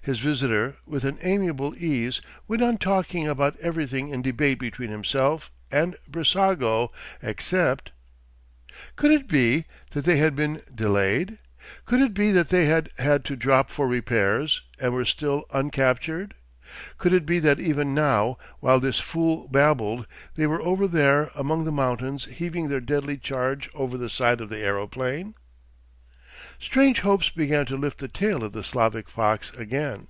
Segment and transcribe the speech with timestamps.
[0.00, 5.50] His visitor, with an amiable ease, went on talking about everything in debate between himself
[5.70, 6.90] and Brissago
[7.22, 7.90] except——.
[8.96, 11.38] Could it be that they had been delayed?
[11.84, 16.32] Could it be that they had had to drop for repairs and were still uncaptured?
[16.96, 20.06] Could it be that even now while this fool babbled,
[20.36, 24.48] they were over there among the mountains heaving their deadly charge over the side of
[24.48, 25.34] the aeroplane?
[26.60, 30.08] Strange hopes began to lift the tail of the Slavic fox again.